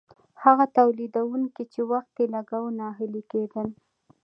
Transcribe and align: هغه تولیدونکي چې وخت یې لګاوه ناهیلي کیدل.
هغه 0.43 0.65
تولیدونکي 0.77 1.63
چې 1.73 1.81
وخت 1.91 2.13
یې 2.19 2.25
لګاوه 2.35 2.71
ناهیلي 2.79 3.23
کیدل. 3.31 3.67